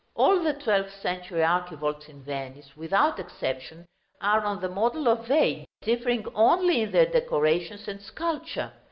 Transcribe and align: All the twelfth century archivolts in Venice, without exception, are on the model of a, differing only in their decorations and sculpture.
All 0.15 0.39
the 0.41 0.53
twelfth 0.53 0.99
century 0.99 1.41
archivolts 1.41 2.09
in 2.09 2.23
Venice, 2.23 2.75
without 2.75 3.19
exception, 3.19 3.85
are 4.19 4.43
on 4.43 4.59
the 4.59 4.67
model 4.67 5.07
of 5.07 5.29
a, 5.29 5.63
differing 5.83 6.25
only 6.33 6.81
in 6.81 6.91
their 6.91 7.05
decorations 7.05 7.87
and 7.87 8.01
sculpture. 8.01 8.73